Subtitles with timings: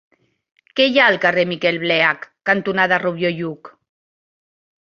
[0.79, 3.71] Què hi ha al carrer Miquel Bleach cantonada Rubió i Lluch?